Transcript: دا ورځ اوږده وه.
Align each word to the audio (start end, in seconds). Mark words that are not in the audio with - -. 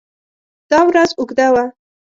دا 0.69 0.79
ورځ 0.87 1.09
اوږده 1.19 1.47
وه. 1.53 1.65